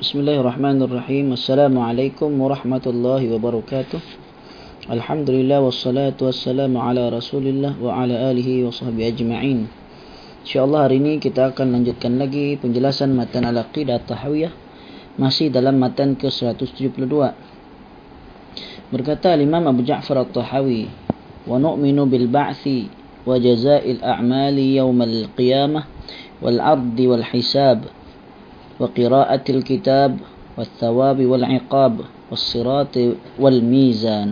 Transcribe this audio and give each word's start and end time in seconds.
Bismillahirrahmanirrahim. 0.00 1.36
Assalamualaikum 1.36 2.32
warahmatullahi 2.40 3.36
wabarakatuh. 3.36 4.00
Alhamdulillah 4.88 5.60
wassalatu 5.60 6.24
wassalamu 6.24 6.80
ala 6.80 7.12
Rasulillah 7.12 7.76
wa 7.76 8.00
ala 8.00 8.32
alihi 8.32 8.64
wa 8.64 8.72
sahbihi 8.72 9.12
ajma'in. 9.12 9.68
Insyaallah 10.48 10.88
hari 10.88 11.04
ini 11.04 11.20
kita 11.20 11.52
akan 11.52 11.76
lanjutkan 11.76 12.16
lagi 12.16 12.56
penjelasan 12.56 13.12
matan 13.12 13.44
al-aqidah 13.44 14.00
tahawiyah 14.08 14.48
masih 15.20 15.52
dalam 15.52 15.76
matan 15.76 16.16
ke-172. 16.16 17.12
Berkata 18.88 19.36
Imam 19.36 19.68
Abu 19.68 19.84
Ja'far 19.84 20.24
At-Tahawi, 20.24 20.88
"Wa 21.44 21.60
nu'minu 21.60 22.08
bil 22.08 22.24
ba'thi 22.24 22.88
wa 23.28 23.36
jazaa'il 23.36 24.00
a'mali 24.00 24.80
yawmal 24.80 25.28
qiyamah 25.36 25.84
wal 26.40 26.56
'ard 26.56 26.96
wal 26.96 27.26
hisab." 27.36 27.99
وقراءة 28.79 29.45
الكتاب 29.47 30.11
والثواب 30.59 31.19
والعقاب 31.25 31.93
والصراط 32.31 32.95
والميزان 33.39 34.29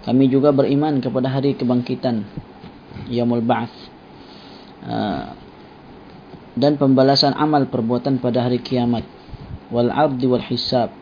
kami 0.00 0.32
juga 0.32 0.48
beriman 0.48 0.96
kepada 1.00 1.28
hari 1.28 1.52
kebangkitan 1.52 2.24
yaumul 3.12 3.44
ba'ts 3.44 3.72
ah, 4.84 5.36
dan 6.56 6.80
pembalasan 6.80 7.36
amal 7.36 7.68
perbuatan 7.68 8.16
pada 8.16 8.48
hari 8.48 8.64
kiamat 8.64 9.04
wal 9.68 9.92
ardi 9.92 10.24
wal 10.24 10.40
hisab 10.40 10.92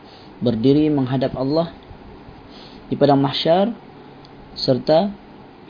berdiri 0.43 0.91
menghadap 0.91 1.35
Allah 1.35 1.71
di 2.91 2.95
padang 2.99 3.23
mahsyar 3.23 3.71
serta 4.55 5.11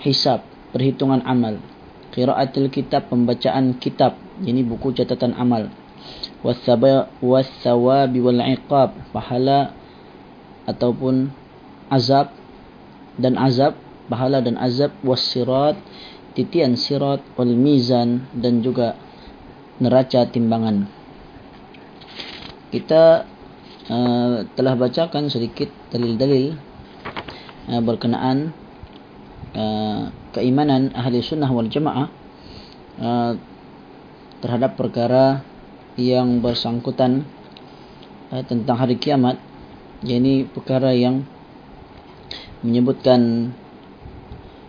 hisab 0.01 0.41
perhitungan 0.73 1.21
amal 1.25 1.61
qiraatul 2.13 2.73
kitab 2.73 3.13
pembacaan 3.13 3.77
kitab 3.77 4.17
ini 4.41 4.65
buku 4.65 4.93
catatan 4.97 5.37
amal 5.37 5.69
wasawabi 7.20 8.18
wal 8.20 8.42
iqab. 8.44 8.90
Pahala 9.10 9.72
ataupun 10.64 11.32
azab 11.92 12.32
dan 13.20 13.36
azab 13.36 13.76
pahala 14.08 14.40
dan 14.44 14.56
azab. 14.60 14.92
Wasirat 15.00 15.76
titian 16.34 16.74
sirat 16.74 17.22
wal 17.38 17.54
mizan 17.54 18.26
dan 18.34 18.60
juga 18.60 18.98
neraca 19.78 20.26
timbangan. 20.28 20.86
Kita 22.74 23.22
uh, 23.86 24.34
telah 24.58 24.74
bacakan 24.74 25.30
sedikit 25.30 25.70
dalil-dalil 25.94 26.58
uh, 27.70 27.82
berkenaan 27.82 28.50
uh, 29.54 30.10
keimanan 30.34 30.90
ahli 30.94 31.22
sunnah 31.22 31.50
wal 31.54 31.70
jamaah 31.70 32.10
uh, 32.98 33.32
terhadap 34.42 34.74
perkara 34.74 35.46
yang 35.94 36.42
bersangkutan 36.42 37.26
uh, 38.30 38.42
tentang 38.46 38.76
hari 38.78 38.98
kiamat. 38.98 39.38
Yakni 40.04 40.44
perkara 40.44 40.92
yang 40.92 41.24
menyebutkan 42.60 43.52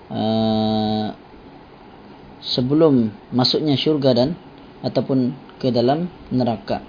uh, 0.07 1.11
sebelum 2.39 3.11
masuknya 3.35 3.75
syurga 3.75 4.15
dan 4.15 4.39
ataupun 4.85 5.33
ke 5.57 5.73
dalam 5.73 6.07
neraka. 6.29 6.83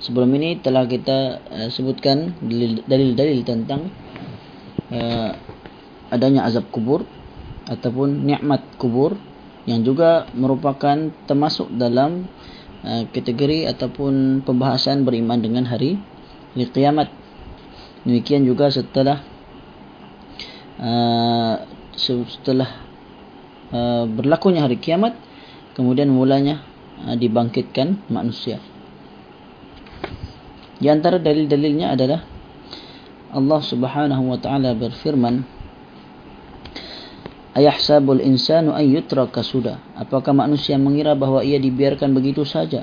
Sebelum 0.00 0.30
ini 0.34 0.58
telah 0.62 0.86
kita 0.86 1.42
uh, 1.46 1.68
sebutkan 1.70 2.38
dalil-dalil 2.88 3.42
tentang 3.42 3.90
uh, 4.90 5.30
adanya 6.10 6.46
azab 6.46 6.70
kubur 6.70 7.02
ataupun 7.66 8.22
nikmat 8.22 8.62
kubur 8.76 9.16
yang 9.64 9.80
juga 9.80 10.28
merupakan 10.36 11.10
termasuk 11.24 11.72
dalam 11.74 12.28
Uh, 12.84 13.08
kategori 13.16 13.64
ataupun 13.64 14.44
pembahasan 14.44 15.08
beriman 15.08 15.40
dengan 15.40 15.64
hari 15.64 15.96
hari 16.52 16.68
kiamat. 16.68 17.08
Demikian 18.04 18.44
juga 18.44 18.68
setelah 18.68 19.24
uh, 20.76 21.64
setelah 21.96 22.84
uh, 23.72 24.04
berlakunya 24.04 24.60
hari 24.60 24.76
kiamat 24.76 25.16
kemudian 25.72 26.12
mulanya 26.12 26.60
uh, 27.08 27.16
dibangkitkan 27.16 28.04
manusia. 28.12 28.60
Di 30.76 30.92
antara 30.92 31.16
dalil-dalilnya 31.16 31.96
adalah 31.96 32.20
Allah 33.32 33.60
Subhanahu 33.64 34.28
wa 34.28 34.36
taala 34.36 34.76
berfirman 34.76 35.40
Ayahsabul 37.54 38.18
insanu 38.18 38.74
an 38.74 38.82
yutraka 38.82 39.46
suda. 39.46 39.78
Apakah 39.94 40.34
manusia 40.34 40.74
mengira 40.74 41.14
bahawa 41.14 41.46
ia 41.46 41.62
dibiarkan 41.62 42.10
begitu 42.10 42.42
saja? 42.42 42.82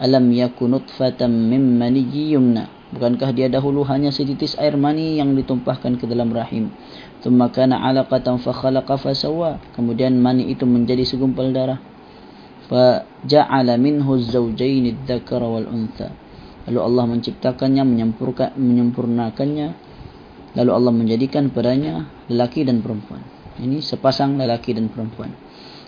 Alam 0.00 0.32
yakun 0.32 0.80
nutfatan 0.80 1.28
mim 1.28 1.76
maniyyi 1.76 2.40
yumna. 2.40 2.72
Bukankah 2.96 3.36
dia 3.36 3.52
dahulu 3.52 3.84
hanya 3.84 4.08
setitis 4.08 4.56
air 4.56 4.80
mani 4.80 5.20
yang 5.20 5.36
ditumpahkan 5.36 6.00
ke 6.00 6.08
dalam 6.08 6.32
rahim? 6.32 6.72
Thumma 7.20 7.52
kana 7.52 7.84
'alaqatan 7.84 8.40
fa 8.40 8.56
khalaqa 8.56 8.96
fa 8.96 9.12
sawwa. 9.12 9.60
Kemudian 9.76 10.16
mani 10.16 10.48
itu 10.48 10.64
menjadi 10.64 11.04
segumpal 11.04 11.52
darah. 11.52 11.76
Fa 12.72 13.04
ja'ala 13.28 13.76
minhu 13.76 14.16
az-zawjayn 14.16 14.88
adh-dhakara 14.96 15.44
wal 15.44 15.68
untha. 15.68 16.16
Lalu 16.64 16.80
Allah 16.80 17.04
menciptakannya, 17.12 17.84
menyempurnakannya. 18.56 19.68
Lalu 20.56 20.70
Allah 20.72 20.92
menjadikan 20.96 21.52
padanya 21.52 22.08
lelaki 22.32 22.64
dan 22.64 22.80
perempuan. 22.80 23.35
Ini 23.56 23.80
sepasang 23.80 24.36
lelaki 24.36 24.76
dan 24.76 24.92
perempuan. 24.92 25.32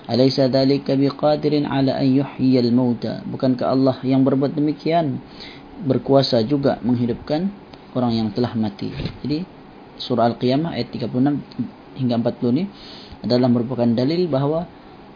Alaysa 0.08 0.48
dhalika 0.48 0.96
biqadirin 0.96 1.68
ala 1.68 2.00
an 2.00 2.08
yuhyiyal 2.08 2.72
mauta. 2.72 3.20
Bukankah 3.28 3.66
Allah 3.68 3.96
yang 4.00 4.24
berbuat 4.24 4.56
demikian 4.56 5.20
berkuasa 5.84 6.40
juga 6.48 6.80
menghidupkan 6.80 7.52
orang 7.92 8.12
yang 8.16 8.28
telah 8.32 8.56
mati. 8.56 8.88
Jadi 9.20 9.44
surah 10.00 10.32
Al-Qiyamah 10.32 10.74
ayat 10.74 10.88
36 10.96 12.00
hingga 12.00 12.14
40 12.24 12.54
ini 12.56 12.64
adalah 13.20 13.50
merupakan 13.50 13.86
dalil 13.86 14.30
bahawa 14.30 14.64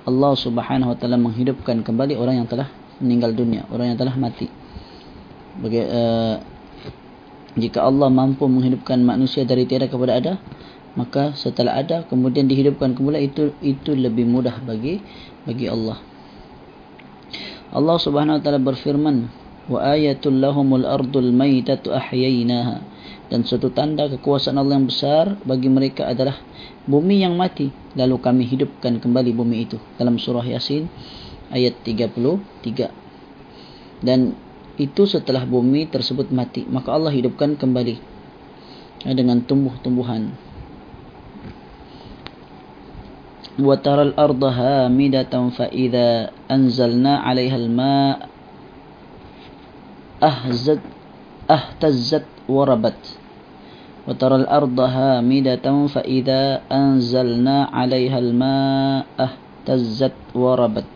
Allah 0.03 0.33
Subhanahu 0.35 0.93
wa 0.93 0.97
taala 0.99 1.15
menghidupkan 1.17 1.87
kembali 1.87 2.19
orang 2.19 2.43
yang 2.43 2.49
telah 2.51 2.67
meninggal 2.99 3.33
dunia, 3.35 3.63
orang 3.71 3.95
yang 3.95 3.99
telah 3.99 4.15
mati. 4.19 4.51
Bagi, 5.63 5.79
uh, 5.79 6.37
jika 7.55 7.87
Allah 7.87 8.11
mampu 8.11 8.49
menghidupkan 8.51 8.99
manusia 8.99 9.47
dari 9.47 9.69
tiada 9.69 9.87
kepada 9.87 10.19
ada, 10.19 10.33
maka 10.93 11.33
setelah 11.33 11.81
ada 11.81 12.05
kemudian 12.05 12.45
dihidupkan 12.45 12.93
kembali 12.93 13.33
itu 13.33 13.57
itu 13.65 13.97
lebih 13.97 14.29
mudah 14.29 14.61
bagi 14.61 15.01
bagi 15.49 15.67
Allah. 15.69 15.99
Allah 17.73 17.97
Subhanahu 17.97 18.37
wa 18.37 18.43
taala 18.45 18.61
berfirman, 18.61 19.33
"Wa 19.73 19.97
ayatul 19.97 20.37
lahumul 20.37 20.85
ardul 20.85 21.33
maitatu 21.33 21.97
ahyaynaha." 21.97 22.85
Dan 23.33 23.49
suatu 23.49 23.73
tanda 23.73 24.13
kekuasaan 24.13 24.61
Allah 24.61 24.77
yang 24.77 24.93
besar 24.93 25.41
bagi 25.49 25.73
mereka 25.73 26.05
adalah 26.05 26.37
bumi 26.85 27.25
yang 27.25 27.33
mati 27.33 27.73
lalu 27.97 28.21
kami 28.21 28.45
hidupkan 28.45 29.01
kembali 29.01 29.33
bumi 29.33 29.65
itu 29.65 29.81
dalam 29.97 30.21
surah 30.21 30.45
Yasin 30.45 30.93
ayat 31.49 31.81
33. 31.81 32.93
Dan 34.05 34.37
itu 34.77 35.09
setelah 35.09 35.49
bumi 35.49 35.89
tersebut 35.89 36.29
mati 36.29 36.69
maka 36.69 36.93
Allah 36.93 37.09
hidupkan 37.09 37.57
kembali 37.57 37.97
dengan 39.17 39.41
tumbuh-tumbuhan 39.49 40.52
وترى 43.58 44.02
الأرض 44.14 44.44
هامدة 44.44 45.34
فإذا 45.34 46.10
أنزلنا 46.46 47.14
عليها 47.26 47.58
الماء 47.58 48.16
أهزت 50.24 50.82
أهتزت 51.50 52.28
وربت 52.50 53.02
وترى 54.08 54.36
الأرض 54.36 54.80
هامدة 54.80 55.68
فإذا 55.88 56.42
أنزلنا 56.70 57.58
عليها 57.74 58.18
الماء 58.20 59.06
أهتزت 59.18 60.18
وربت 60.38 60.96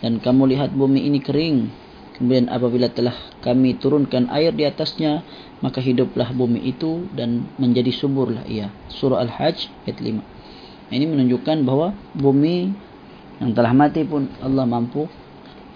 dan 0.00 0.16
kamu 0.16 0.56
lihat 0.56 0.72
bumi 0.72 1.06
ini 1.12 1.20
kering 1.20 1.68
kemudian 2.16 2.48
apabila 2.48 2.88
telah 2.88 3.12
kami 3.44 3.76
turunkan 3.76 4.32
air 4.32 4.48
di 4.48 4.64
atasnya 4.64 5.20
maka 5.60 5.84
hiduplah 5.84 6.32
bumi 6.32 6.72
itu 6.72 7.04
dan 7.12 7.44
menjadi 7.60 7.92
suburlah 7.92 8.48
ia 8.48 8.72
surah 8.88 9.20
al-hajj 9.20 9.68
ayat 9.84 10.00
5 10.00 10.33
ini 10.93 11.05
menunjukkan 11.09 11.65
bahawa 11.65 11.97
bumi 12.13 12.69
yang 13.41 13.51
telah 13.57 13.73
mati 13.73 14.05
pun 14.05 14.29
Allah 14.39 14.63
mampu 14.69 15.09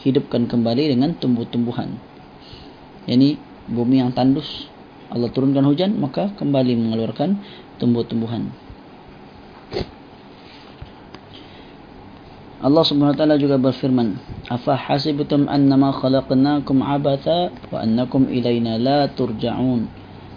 hidupkan 0.05 0.47
kembali 0.47 0.95
dengan 0.95 1.17
tumbuh-tumbuhan. 1.17 1.97
Ini 3.09 3.35
bumi 3.67 3.99
yang 3.99 4.13
tandus 4.13 4.69
Allah 5.09 5.33
turunkan 5.33 5.65
hujan 5.65 5.97
maka 5.97 6.29
kembali 6.37 6.77
mengeluarkan 6.77 7.41
tumbuh-tumbuhan. 7.81 8.53
Allah 12.59 12.83
Subhanahu 12.83 13.15
wa 13.15 13.19
taala 13.19 13.39
juga 13.39 13.55
berfirman, 13.55 14.19
"Afa 14.51 14.75
hasibtum 14.75 15.47
annama 15.47 15.95
khalaqnakum 15.95 16.83
abatha 16.83 17.55
wa 17.71 17.79
annakum 17.79 18.27
ilayna 18.27 18.75
la 18.75 19.07
turja'un? 19.07 19.87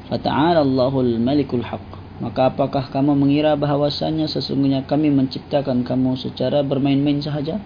Fata'ala 0.07 0.63
Allahul 0.63 1.19
Malikul 1.19 1.67
Haqq." 1.67 1.92
Maka 2.23 2.55
apakah 2.55 2.87
kamu 2.87 3.19
mengira 3.19 3.59
bahawasanya 3.59 4.31
sesungguhnya 4.31 4.87
kami 4.87 5.11
menciptakan 5.11 5.83
kamu 5.83 6.15
secara 6.15 6.63
bermain-main 6.63 7.19
sahaja? 7.19 7.59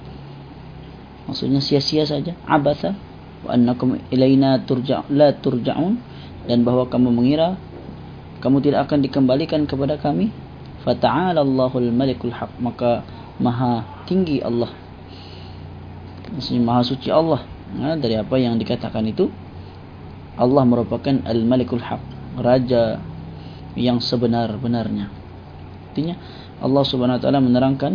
Maksudnya 1.28 1.60
sia-sia 1.60 2.08
saja, 2.08 2.32
abasa. 2.48 2.96
wa 3.46 3.54
annakum 3.54 3.94
ilaina 4.10 4.58
turja' 4.66 5.06
la 5.12 5.30
turja'un 5.30 6.00
dan 6.50 6.66
bahwa 6.66 6.90
kamu 6.90 7.14
mengira 7.14 7.54
kamu 8.42 8.58
tidak 8.64 8.90
akan 8.90 8.98
dikembalikan 9.06 9.62
kepada 9.70 9.94
kami 10.02 10.34
fata'ala 10.82 11.46
Allahul 11.46 11.94
malikul 11.94 12.34
haq 12.34 12.50
maka 12.58 13.06
maha 13.38 13.86
tinggi 14.10 14.42
Allah 14.42 14.70
maksudnya 16.34 16.62
maha 16.66 16.82
suci 16.82 17.08
Allah 17.12 17.46
nah, 17.74 17.94
dari 17.94 18.18
apa 18.18 18.34
yang 18.34 18.58
dikatakan 18.58 19.06
itu 19.06 19.30
Allah 20.36 20.62
merupakan 20.66 21.22
al-malikul 21.22 21.80
haq 21.80 22.02
raja 22.38 22.98
yang 23.76 24.00
sebenar-benarnya. 24.00 25.12
Artinya 25.92 26.16
Allah 26.58 26.82
subhanahu 26.82 27.20
wa 27.20 27.22
ta'ala 27.22 27.40
menerangkan 27.44 27.92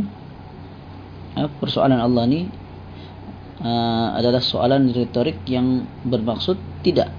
uh, 1.36 1.50
persoalan 1.58 1.98
Allah 1.98 2.24
ni 2.30 2.46
uh, 3.60 4.08
adalah 4.16 4.40
soalan 4.40 4.94
retorik 4.94 5.42
yang 5.50 5.90
bermaksud 6.06 6.56
tidak. 6.86 7.10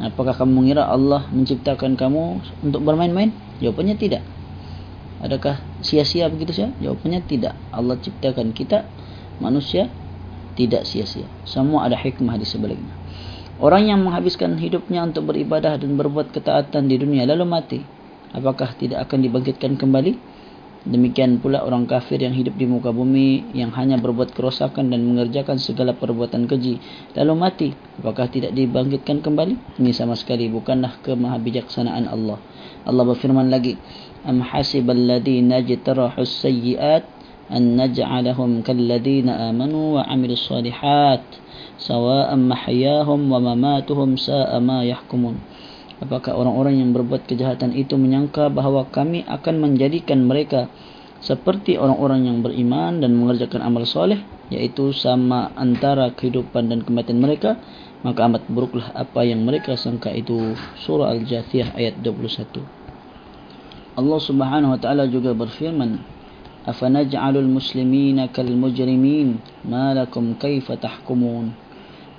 Apakah 0.00 0.32
kamu 0.32 0.52
mengira 0.64 0.88
Allah 0.88 1.28
menciptakan 1.30 1.94
kamu 1.94 2.40
untuk 2.64 2.80
bermain-main? 2.82 3.30
Jawapannya 3.60 4.00
tidak. 4.00 4.24
Adakah 5.20 5.60
sia-sia 5.84 6.26
begitu 6.32 6.56
saja? 6.56 6.72
Jawapannya 6.80 7.20
tidak. 7.28 7.52
Allah 7.68 8.00
ciptakan 8.00 8.56
kita 8.56 8.88
manusia 9.38 9.92
tidak 10.56 10.88
sia-sia. 10.88 11.28
Semua 11.44 11.84
ada 11.84 12.00
hikmah 12.00 12.40
di 12.40 12.48
sebaliknya 12.48 12.99
orang 13.60 13.92
yang 13.92 14.00
menghabiskan 14.02 14.56
hidupnya 14.56 15.04
untuk 15.04 15.30
beribadah 15.30 15.76
dan 15.76 15.94
berbuat 15.94 16.32
ketaatan 16.32 16.88
di 16.88 16.96
dunia 16.96 17.28
lalu 17.28 17.44
mati 17.44 17.78
apakah 18.32 18.74
tidak 18.78 19.06
akan 19.08 19.26
dibangkitkan 19.26 19.76
kembali? 19.76 20.40
Demikian 20.80 21.44
pula 21.44 21.60
orang 21.60 21.84
kafir 21.84 22.24
yang 22.24 22.32
hidup 22.32 22.56
di 22.56 22.64
muka 22.64 22.88
bumi 22.88 23.52
yang 23.52 23.68
hanya 23.76 24.00
berbuat 24.00 24.32
kerosakan 24.32 24.88
dan 24.88 25.04
mengerjakan 25.04 25.60
segala 25.60 25.92
perbuatan 25.92 26.48
keji 26.48 26.80
lalu 27.12 27.34
mati 27.36 27.68
apakah 28.00 28.32
tidak 28.32 28.56
dibangkitkan 28.56 29.20
kembali? 29.20 29.76
Ini 29.76 29.92
sama 29.92 30.16
sekali 30.16 30.48
bukanlah 30.48 31.04
kemahabijaksanaan 31.04 32.08
Allah. 32.08 32.40
Allah 32.88 33.04
berfirman 33.04 33.52
lagi 33.52 33.76
am 34.24 34.40
hasibal 34.40 34.96
ladina 34.96 35.60
jitarahus 35.60 36.32
sayyiat 36.40 37.19
ladina 37.50 39.50
amanu 39.50 39.98
wa 39.98 40.06
amilus 40.06 40.46
salihat 40.46 41.26
sawa'an 41.76 42.46
mahyahum 42.46 43.26
wa 43.26 43.42
mamatuhum 43.42 44.14
sa'a 44.14 44.62
ma 44.62 44.86
yahkumun 44.86 45.42
Apakah 46.00 46.32
orang-orang 46.32 46.80
yang 46.80 46.96
berbuat 46.96 47.28
kejahatan 47.28 47.76
itu 47.76 48.00
menyangka 48.00 48.48
bahawa 48.48 48.88
kami 48.88 49.20
akan 49.28 49.60
menjadikan 49.60 50.24
mereka 50.24 50.72
seperti 51.20 51.76
orang-orang 51.76 52.24
yang 52.24 52.40
beriman 52.40 53.04
dan 53.04 53.12
mengerjakan 53.12 53.60
amal 53.60 53.84
soleh, 53.84 54.16
yaitu 54.48 54.96
sama 54.96 55.52
antara 55.52 56.08
kehidupan 56.16 56.72
dan 56.72 56.80
kematian 56.80 57.20
mereka, 57.20 57.60
maka 58.00 58.24
amat 58.24 58.48
buruklah 58.48 58.88
apa 58.96 59.28
yang 59.28 59.44
mereka 59.44 59.76
sangka 59.76 60.08
itu. 60.08 60.56
Surah 60.80 61.12
Al-Jathiyah 61.12 61.76
ayat 61.76 62.00
21. 62.00 62.64
Allah 64.00 64.20
Subhanahu 64.24 64.72
wa 64.72 64.80
taala 64.80 65.04
juga 65.04 65.36
berfirman, 65.36 66.00
"Afanaj'alul 66.68 67.48
muslimina 67.48 68.28
kal 68.28 68.48
mujrimin, 68.52 69.40
ma 69.64 69.96
lakum 69.96 70.36
kaifa 70.36 70.76
tahkumun?" 70.76 71.70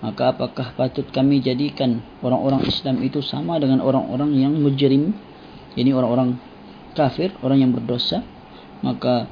maka 0.02 0.34
apakah 0.34 0.74
patut 0.74 1.06
kami 1.14 1.46
jadikan 1.46 2.02
orang-orang 2.26 2.66
Islam 2.66 3.06
itu 3.06 3.22
sama 3.22 3.62
dengan 3.62 3.86
orang-orang 3.86 4.34
yang 4.34 4.58
mujrim? 4.58 5.14
Ini 5.78 5.94
orang-orang 5.94 6.42
kafir 6.98 7.30
orang 7.46 7.62
yang 7.62 7.72
berdosa? 7.72 8.26
Maka 8.82 9.30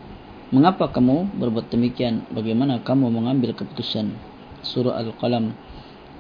mengapa 0.54 0.94
kamu 0.94 1.42
berbuat 1.42 1.74
demikian? 1.74 2.22
Bagaimana 2.30 2.86
kamu 2.86 3.10
mengambil 3.10 3.58
keputusan? 3.58 4.14
Surah 4.62 5.02
al-qalam 5.02 5.58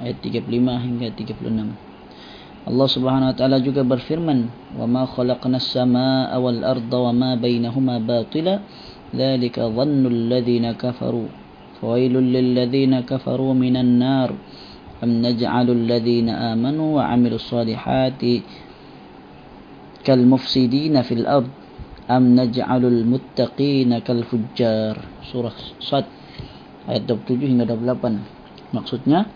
ayat 0.01 0.18
35 0.18 0.50
hingga 0.81 1.07
36 1.13 1.88
Allah 2.69 2.88
Subhanahu 2.88 3.31
wa 3.32 3.37
taala 3.37 3.61
juga 3.61 3.84
berfirman 3.84 4.49
wa 4.81 4.88
ma 4.88 5.05
khalaqnas 5.05 5.69
samaa 5.69 6.32
wal 6.40 6.64
arda 6.64 6.96
wa 6.96 7.12
ma 7.12 7.31
bainahuma 7.37 8.00
batila 8.00 8.64
dzalika 9.12 9.69
dhannu 9.69 10.08
alladhina 10.11 10.76
kafaru 10.76 11.44
فويل 11.84 12.16
للذين 12.16 13.05
كفروا 13.05 13.52
من 13.52 13.76
النار 13.76 14.31
أم 15.05 15.11
نجعل 15.20 15.69
الذين 15.69 16.32
آمنوا 16.32 16.88
وعملوا 16.96 17.37
الصالحات 17.37 18.22
كالمفسدين 20.06 20.94
في 21.02 21.14
الأرض 21.14 21.50
أم 22.11 22.25
نجعل 22.40 22.82
المتقين 22.84 23.90
كالفجار 24.00 24.96
سورة 25.28 25.52
صد 25.82 26.06
ayat 26.88 27.05
27 27.05 27.52
hingga 27.52 27.64
28 27.69 28.76
maksudnya 28.76 29.28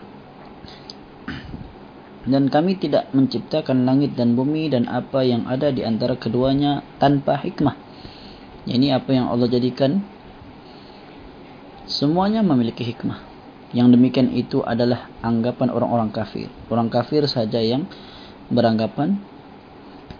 dan 2.24 2.48
kami 2.48 2.80
tidak 2.80 3.12
menciptakan 3.12 3.84
langit 3.84 4.16
dan 4.16 4.32
bumi 4.32 4.72
dan 4.72 4.88
apa 4.88 5.24
yang 5.24 5.44
ada 5.44 5.68
di 5.68 5.84
antara 5.84 6.16
keduanya 6.16 6.80
tanpa 6.96 7.36
hikmah 7.36 7.76
ini 8.64 8.92
apa 8.96 9.12
yang 9.12 9.28
Allah 9.28 9.48
jadikan 9.48 10.00
Semuanya 11.84 12.40
memiliki 12.40 12.80
hikmah. 12.80 13.20
Yang 13.76 14.00
demikian 14.00 14.32
itu 14.32 14.64
adalah 14.64 15.12
anggapan 15.20 15.68
orang-orang 15.68 16.08
kafir. 16.08 16.48
Orang 16.72 16.88
kafir 16.88 17.28
saja 17.28 17.60
yang 17.60 17.84
beranggapan 18.48 19.20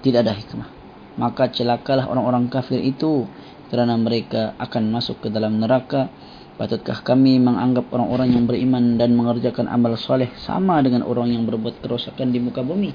tidak 0.04 0.28
ada 0.28 0.36
hikmah. 0.36 0.68
Maka 1.16 1.48
celakalah 1.48 2.04
orang-orang 2.04 2.52
kafir 2.52 2.84
itu 2.84 3.24
kerana 3.72 3.96
mereka 3.96 4.52
akan 4.60 4.92
masuk 4.92 5.24
ke 5.24 5.32
dalam 5.32 5.56
neraka. 5.56 6.12
Patutkah 6.54 7.02
kami 7.02 7.42
menganggap 7.42 7.90
orang-orang 7.90 8.34
yang 8.34 8.44
beriman 8.46 8.94
dan 8.94 9.14
mengerjakan 9.18 9.66
amal 9.66 9.98
soleh 9.98 10.30
sama 10.38 10.78
dengan 10.80 11.02
orang 11.02 11.34
yang 11.34 11.42
berbuat 11.44 11.82
kerosakan 11.82 12.30
di 12.30 12.38
muka 12.38 12.62
bumi? 12.62 12.94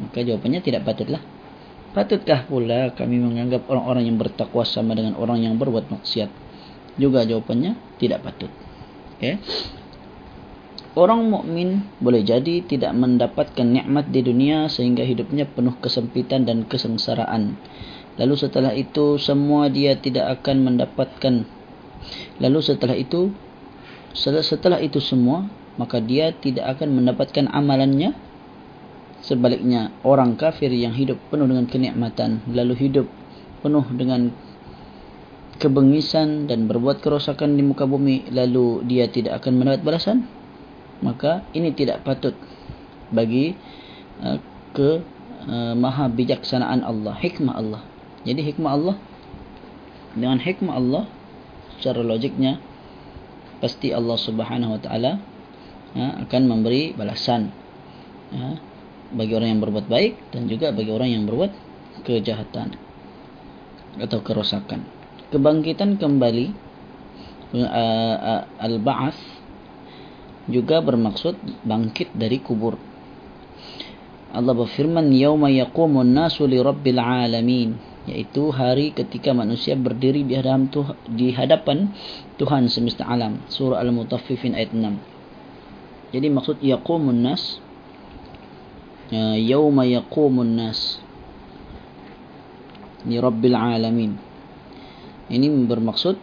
Maka 0.00 0.24
jawapannya 0.24 0.64
tidak 0.64 0.88
patutlah. 0.88 1.20
Patutkah 1.92 2.48
pula 2.48 2.92
kami 2.96 3.20
menganggap 3.20 3.68
orang-orang 3.68 4.08
yang 4.08 4.16
bertakwa 4.16 4.64
sama 4.64 4.96
dengan 4.96 5.16
orang 5.20 5.44
yang 5.44 5.56
berbuat 5.60 5.88
maksiat? 5.92 6.46
juga 6.96 7.22
jawapannya 7.28 7.76
tidak 8.00 8.24
patut. 8.24 8.50
Okay. 9.16 9.40
Orang 10.96 11.28
mukmin 11.28 11.84
boleh 12.00 12.24
jadi 12.24 12.64
tidak 12.64 12.96
mendapatkan 12.96 13.68
nikmat 13.68 14.08
di 14.08 14.24
dunia 14.24 14.72
sehingga 14.72 15.04
hidupnya 15.04 15.44
penuh 15.44 15.76
kesempitan 15.76 16.48
dan 16.48 16.64
kesengsaraan. 16.64 17.60
Lalu 18.16 18.34
setelah 18.40 18.72
itu 18.72 19.20
semua 19.20 19.68
dia 19.68 19.92
tidak 20.00 20.40
akan 20.40 20.72
mendapatkan. 20.72 21.44
Lalu 22.42 22.58
setelah 22.62 22.96
itu 22.96 23.32
setelah 24.16 24.80
itu 24.80 24.98
semua 24.98 25.46
maka 25.76 26.00
dia 26.00 26.32
tidak 26.32 26.78
akan 26.78 26.96
mendapatkan 27.02 27.46
amalannya. 27.52 28.16
Sebaliknya 29.20 29.90
orang 30.06 30.38
kafir 30.38 30.70
yang 30.70 30.94
hidup 30.94 31.18
penuh 31.32 31.50
dengan 31.50 31.66
kenikmatan 31.66 32.46
lalu 32.46 32.78
hidup 32.78 33.06
penuh 33.64 33.82
dengan 33.96 34.30
kebengisan 35.56 36.46
dan 36.46 36.68
berbuat 36.68 37.00
kerosakan 37.00 37.56
di 37.56 37.64
muka 37.64 37.88
bumi 37.88 38.28
lalu 38.28 38.84
dia 38.84 39.08
tidak 39.08 39.40
akan 39.42 39.56
mendapat 39.56 39.80
balasan 39.82 40.28
maka 41.00 41.44
ini 41.56 41.72
tidak 41.72 42.04
patut 42.04 42.36
bagi 43.10 43.56
uh, 44.20 44.38
ke 44.76 45.00
uh, 45.48 45.74
maha 45.76 46.12
bijaksanaan 46.12 46.84
Allah 46.84 47.16
hikmah 47.16 47.54
Allah 47.56 47.82
jadi 48.28 48.44
hikmah 48.52 48.70
Allah 48.70 48.96
dengan 50.12 50.40
hikmah 50.40 50.74
Allah 50.76 51.04
secara 51.78 52.00
logiknya 52.02 52.58
pasti 53.60 53.92
Allah 53.92 54.18
Subhanahu 54.20 54.76
wa 54.76 54.80
taala 54.80 55.20
ya, 55.96 56.22
akan 56.26 56.42
memberi 56.44 56.92
balasan 56.92 57.52
ya, 58.32 58.60
bagi 59.16 59.32
orang 59.32 59.56
yang 59.56 59.60
berbuat 59.64 59.86
baik 59.88 60.34
dan 60.34 60.50
juga 60.50 60.72
bagi 60.72 60.92
orang 60.92 61.08
yang 61.12 61.24
berbuat 61.24 61.52
kejahatan 62.04 62.76
atau 63.96 64.20
kerosakan 64.20 64.84
kebangkitan 65.32 65.98
kembali 65.98 66.52
uh, 67.56 67.66
uh, 67.66 68.42
al-ba'ats 68.62 69.18
juga 70.46 70.78
bermaksud 70.78 71.34
bangkit 71.66 72.14
dari 72.14 72.38
kubur. 72.38 72.78
Allah 74.30 74.54
berfirman 74.54 75.10
yauma 75.10 75.50
yaqumun 75.50 76.06
nasu 76.06 76.46
li 76.46 76.60
rabbil 76.60 77.00
alamin 77.02 77.74
yaitu 78.06 78.54
hari 78.54 78.94
ketika 78.94 79.34
manusia 79.34 79.74
berdiri 79.74 80.22
di 80.22 80.38
hadapan 80.38 80.70
Tuhan, 80.70 80.96
di 81.10 81.28
hadapan 81.34 81.78
Tuhan 82.38 82.70
semesta 82.70 83.02
alam. 83.06 83.42
Surah 83.50 83.82
al-mutaffifin 83.82 84.54
ayat 84.54 84.70
6 84.72 85.16
jadi 86.14 86.30
maksud 86.30 86.62
yaqumun 86.62 87.18
nas 87.26 87.58
uh, 89.10 89.34
yauma 89.34 89.82
yaqumun 89.82 90.54
nas 90.54 91.02
li 93.06 93.18
rabbil 93.18 93.54
alamin. 93.54 94.18
Ini 95.26 95.46
bermaksud 95.66 96.16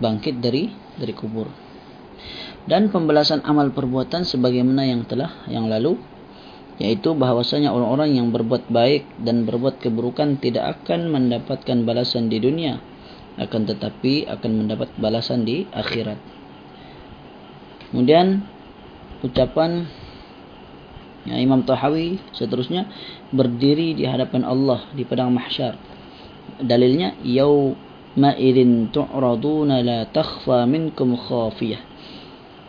bangkit 0.00 0.40
dari 0.40 0.68
dari 0.96 1.12
kubur. 1.16 1.48
Dan 2.68 2.92
pembelasan 2.92 3.40
amal 3.48 3.72
perbuatan 3.72 4.28
sebagaimana 4.28 4.84
yang 4.84 5.08
telah 5.08 5.32
yang 5.48 5.66
lalu 5.66 5.96
yaitu 6.80 7.12
bahwasanya 7.12 7.70
orang-orang 7.76 8.16
yang 8.16 8.32
berbuat 8.32 8.72
baik 8.72 9.04
dan 9.20 9.44
berbuat 9.44 9.84
keburukan 9.84 10.40
tidak 10.40 10.80
akan 10.80 11.12
mendapatkan 11.12 11.84
balasan 11.84 12.32
di 12.32 12.40
dunia 12.40 12.80
akan 13.36 13.68
tetapi 13.68 14.26
akan 14.26 14.50
mendapat 14.64 14.88
balasan 15.00 15.44
di 15.44 15.68
akhirat. 15.72 16.16
Kemudian 17.92 18.44
ucapan 19.20 19.88
ya, 21.28 21.36
Imam 21.40 21.64
Tahawi 21.64 22.20
seterusnya 22.32 22.88
berdiri 23.32 23.96
di 23.96 24.08
hadapan 24.08 24.44
Allah 24.44 24.88
di 24.96 25.04
padang 25.04 25.32
mahsyar. 25.32 25.76
Dalilnya 26.60 27.16
yauma 27.24 28.36
idzin 28.36 28.92
tu'raduna 28.92 29.80
la 29.84 30.08
takhfa 30.08 30.64
minkum 30.68 31.16
khafiyah 31.16 31.89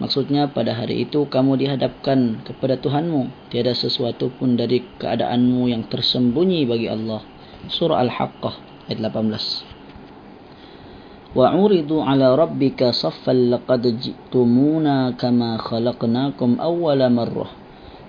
Maksudnya 0.02 0.50
pada 0.50 0.74
hari 0.74 1.06
itu 1.06 1.30
kamu 1.30 1.62
dihadapkan 1.62 2.42
kepada 2.42 2.74
Tuhanmu. 2.82 3.54
Tiada 3.54 3.78
sesuatu 3.78 4.34
pun 4.34 4.58
dari 4.58 4.82
keadaanmu 4.98 5.70
yang 5.70 5.86
tersembunyi 5.86 6.66
bagi 6.66 6.90
Allah. 6.90 7.22
Surah 7.70 8.02
Al-Haqqah 8.02 8.90
ayat 8.90 8.98
18. 8.98 11.38
Wa 11.38 11.54
uridu 11.54 12.02
ala 12.02 12.34
rabbika 12.34 12.90
saffan 12.98 13.54
laqad 13.54 13.94
ji'tumuna 13.94 15.14
kama 15.22 15.62
khalaqnakum 15.62 16.58
awwala 16.58 17.06
marrah. 17.14 17.54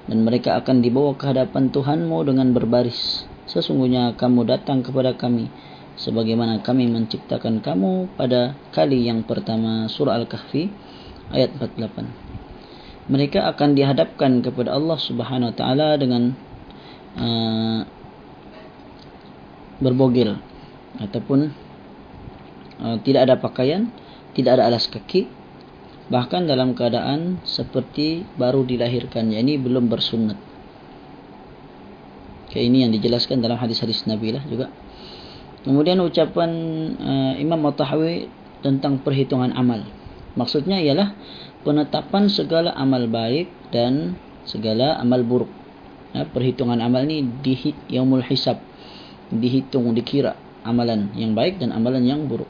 Dan 0.09 0.25
mereka 0.25 0.57
akan 0.65 0.81
dibawa 0.81 1.13
ke 1.21 1.29
hadapan 1.29 1.69
Tuhanmu 1.69 2.25
dengan 2.25 2.57
berbaris. 2.57 3.29
Sesungguhnya 3.45 4.17
kamu 4.17 4.49
datang 4.49 4.81
kepada 4.81 5.13
kami 5.13 5.53
sebagaimana 6.01 6.65
kami 6.65 6.89
menciptakan 6.89 7.61
kamu 7.61 8.09
pada 8.17 8.57
kali 8.73 9.05
yang 9.07 9.23
pertama 9.29 9.93
surah 9.93 10.17
Al-Kahfi 10.17 10.73
ayat 11.33 11.57
48 11.59 13.11
mereka 13.11 13.51
akan 13.51 13.75
dihadapkan 13.75 14.45
kepada 14.47 14.77
Allah 14.77 14.99
Subhanahu 15.01 15.51
wa 15.51 15.57
taala 15.57 15.89
dengan 15.99 16.37
uh, 17.19 17.81
berbogel 19.83 20.39
ataupun 21.03 21.51
uh, 22.79 22.97
tidak 23.03 23.27
ada 23.27 23.37
pakaian 23.41 23.91
tidak 24.37 24.61
ada 24.61 24.71
alas 24.71 24.87
kaki 24.87 25.27
bahkan 26.13 26.47
dalam 26.47 26.77
keadaan 26.77 27.41
seperti 27.43 28.29
baru 28.39 28.63
dilahirkan 28.63 29.33
yakni 29.33 29.59
belum 29.59 29.91
bersunat 29.91 30.53
Okay, 32.53 32.69
ini 32.69 32.85
yang 32.85 32.93
dijelaskan 32.93 33.41
dalam 33.41 33.57
hadis-hadis 33.57 34.05
Nabi 34.05 34.29
lah 34.37 34.45
juga. 34.45 34.69
Kemudian 35.65 35.97
ucapan 36.05 36.53
uh, 37.01 37.33
Imam 37.41 37.65
At-Tahawi 37.65 38.29
tentang 38.61 39.01
perhitungan 39.01 39.57
amal. 39.57 39.89
Maksudnya 40.33 40.81
ialah 40.81 41.13
penetapan 41.63 42.29
segala 42.33 42.73
amal 42.73 43.05
baik 43.07 43.49
dan 43.71 44.17
segala 44.49 44.97
amal 44.99 45.23
buruk. 45.23 45.51
Ya, 46.13 46.29
perhitungan 46.29 46.81
amal 46.81 47.09
ni 47.09 47.25
di 47.25 47.73
yaumul 47.89 48.25
hisab 48.25 48.61
dihitung 49.33 49.97
dikira 49.97 50.37
amalan 50.61 51.09
yang 51.17 51.33
baik 51.33 51.57
dan 51.57 51.73
amalan 51.73 52.05
yang 52.05 52.29
buruk. 52.29 52.49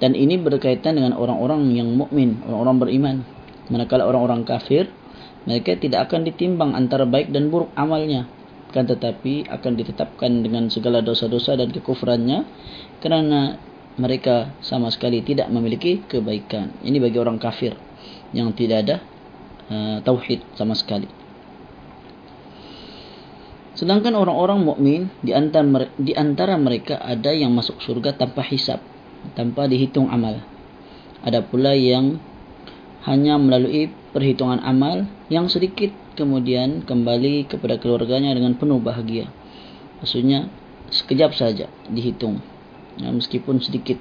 Dan 0.00 0.16
ini 0.16 0.40
berkaitan 0.40 0.96
dengan 0.96 1.14
orang-orang 1.14 1.70
yang 1.76 1.92
mukmin, 1.92 2.40
orang-orang 2.48 2.76
beriman. 2.80 3.16
Manakala 3.70 4.08
orang-orang 4.08 4.42
kafir, 4.42 4.90
mereka 5.46 5.76
tidak 5.78 6.10
akan 6.10 6.26
ditimbang 6.26 6.74
antara 6.74 7.06
baik 7.06 7.30
dan 7.30 7.52
buruk 7.52 7.70
amalnya. 7.78 8.26
Kan 8.70 8.86
tetapi 8.86 9.50
akan 9.50 9.72
ditetapkan 9.76 10.46
dengan 10.46 10.70
segala 10.70 11.02
dosa-dosa 11.02 11.58
dan 11.58 11.74
kekufurannya 11.74 12.46
kerana 13.02 13.58
mereka 13.98 14.54
sama 14.62 14.92
sekali 14.92 15.24
tidak 15.24 15.50
memiliki 15.50 16.04
kebaikan. 16.06 16.70
Ini 16.84 17.02
bagi 17.02 17.18
orang 17.18 17.40
kafir 17.40 17.74
yang 18.30 18.54
tidak 18.54 18.86
ada 18.86 18.96
uh, 19.70 19.96
tauhid 20.04 20.44
sama 20.54 20.78
sekali. 20.78 21.08
Sedangkan 23.74 24.12
orang-orang 24.12 24.60
mukmin 24.60 25.00
di 25.24 25.32
antara 25.32 25.88
di 25.96 26.12
antara 26.12 26.54
mereka 26.60 27.00
ada 27.00 27.32
yang 27.32 27.56
masuk 27.56 27.80
surga 27.80 28.12
tanpa 28.12 28.44
hisap, 28.44 28.82
tanpa 29.32 29.64
dihitung 29.64 30.12
amal. 30.12 30.42
Ada 31.24 31.40
pula 31.40 31.72
yang 31.72 32.20
hanya 33.08 33.40
melalui 33.40 33.88
perhitungan 34.12 34.60
amal 34.60 35.08
yang 35.32 35.48
sedikit 35.48 35.88
kemudian 36.18 36.84
kembali 36.84 37.48
kepada 37.48 37.80
keluarganya 37.80 38.36
dengan 38.36 38.52
penuh 38.60 38.76
bahagia. 38.82 39.32
Maksudnya 40.04 40.52
sekejap 40.92 41.32
saja 41.32 41.70
dihitung 41.88 42.42
ya, 43.00 43.08
meskipun 43.10 43.58
sedikit. 43.64 43.96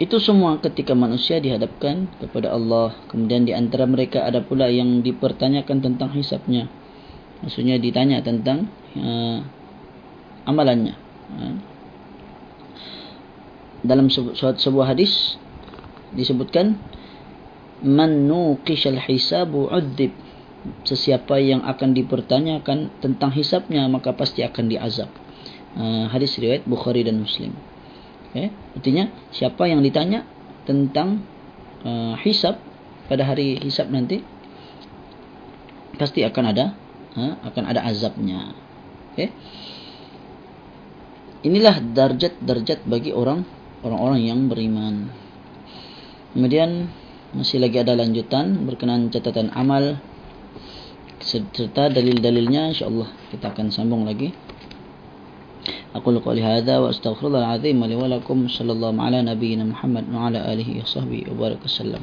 Itu 0.00 0.16
semua 0.16 0.56
ketika 0.58 0.96
manusia 0.96 1.38
dihadapkan 1.38 2.08
kepada 2.18 2.56
Allah. 2.56 2.96
Kemudian 3.12 3.44
di 3.44 3.52
antara 3.52 3.84
mereka 3.84 4.24
ada 4.24 4.40
pula 4.40 4.66
yang 4.72 5.04
dipertanyakan 5.04 5.84
tentang 5.84 6.10
hisapnya. 6.16 6.72
Maksudnya 7.44 7.76
ditanya 7.76 8.24
tentang 8.24 8.68
uh, 8.96 9.44
amalannya. 10.48 10.96
Uh. 11.30 11.56
dalam 13.80 14.12
sebuah, 14.12 14.60
sebuah 14.60 14.92
hadis 14.92 15.40
disebutkan 16.12 16.76
man 17.84 18.28
nuqishal 18.28 18.98
hisabu 18.98 19.68
udzib. 19.68 20.12
Sesiapa 20.84 21.40
yang 21.40 21.64
akan 21.64 21.96
dipertanyakan 21.96 22.92
tentang 23.00 23.32
hisapnya 23.32 23.88
maka 23.88 24.12
pasti 24.12 24.44
akan 24.44 24.68
diazab 24.68 25.08
Uh, 25.70 26.10
hadis 26.10 26.34
riwayat 26.34 26.66
Bukhari 26.66 27.06
dan 27.06 27.22
Muslim. 27.22 27.54
Okay. 28.30 28.50
Artinya 28.74 29.10
siapa 29.30 29.70
yang 29.70 29.82
ditanya 29.82 30.26
tentang 30.66 31.22
uh, 31.82 32.14
hisab 32.22 32.58
pada 33.10 33.26
hari 33.26 33.58
hisab 33.58 33.90
nanti 33.90 34.22
pasti 35.98 36.22
akan 36.22 36.44
ada 36.50 36.74
uh, 37.14 37.34
akan 37.46 37.64
ada 37.70 37.86
azabnya. 37.86 38.54
Okay. 39.14 39.30
Inilah 41.46 41.80
darjat-darjat 41.80 42.84
bagi 42.84 43.14
orang 43.14 43.46
orang-orang 43.80 44.20
yang 44.26 44.40
beriman. 44.50 45.08
Kemudian 46.36 46.90
masih 47.30 47.62
lagi 47.62 47.78
ada 47.78 47.94
lanjutan 47.94 48.66
berkenaan 48.66 49.10
catatan 49.10 49.54
amal 49.54 50.02
serta 51.22 51.92
dalil-dalilnya 51.92 52.74
insyaallah 52.74 53.10
kita 53.30 53.54
akan 53.54 53.70
sambung 53.70 54.02
lagi. 54.06 54.34
أقول 55.94 56.18
قولي 56.18 56.42
هذا 56.42 56.78
وأستغفر 56.78 57.26
الله 57.26 57.38
العظيم 57.38 57.84
لي 57.84 57.94
ولكم 57.94 58.48
صلى 58.48 58.72
الله 58.72 59.02
على 59.02 59.22
نبينا 59.22 59.64
محمد 59.64 60.04
وعلى 60.14 60.52
آله 60.52 60.82
وصحبه 60.82 61.24
وبارك 61.30 61.58
وسلم. 61.64 62.00